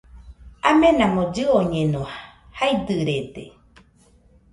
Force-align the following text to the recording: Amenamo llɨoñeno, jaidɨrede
Amenamo 0.69 1.21
llɨoñeno, 1.33 2.01
jaidɨrede 2.57 3.45